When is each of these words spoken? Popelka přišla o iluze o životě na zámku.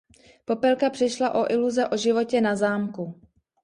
Popelka 0.45 0.89
přišla 0.89 1.35
o 1.35 1.51
iluze 1.51 1.87
o 1.87 1.97
životě 1.97 2.41
na 2.41 2.55
zámku. 2.55 3.21